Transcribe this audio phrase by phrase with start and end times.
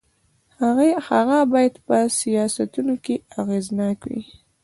[1.11, 4.21] هغه باید په سیاستونو کې اغېزناک وي.